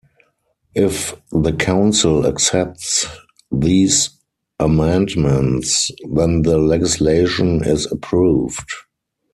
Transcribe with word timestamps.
If 0.73 1.13
the 1.31 1.53
Council 1.53 2.25
accepts 2.25 3.05
these 3.51 4.09
amendments 4.59 5.91
then 6.11 6.41
the 6.41 6.57
legislation 6.57 7.63
is 7.63 7.85
approved. 7.91 8.71